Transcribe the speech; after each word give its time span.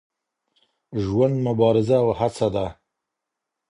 ژوند 1.03 1.35
مبارزه 1.47 1.97
او 2.03 2.09
هڅه 2.19 2.47
ده. 2.55 2.65